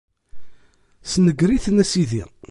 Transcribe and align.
Ssenger-iten, 1.03 1.81
a 1.83 1.85
Sidi. 1.87 2.23